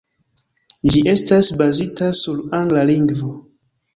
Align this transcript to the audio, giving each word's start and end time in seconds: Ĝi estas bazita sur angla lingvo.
Ĝi 0.93 1.01
estas 1.11 1.49
bazita 1.59 2.09
sur 2.21 2.41
angla 2.63 2.87
lingvo. 2.93 3.29